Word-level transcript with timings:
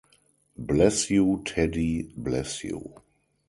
Bless 0.57 1.11
you, 1.11 1.43
Teddy, 1.45 2.11
bless 2.17 2.63
you! 2.63 2.95